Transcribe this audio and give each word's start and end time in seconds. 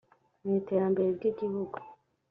mu 0.41 0.51
iterambere 0.59 1.07
ry 1.17 1.25
igihugu 1.31 1.77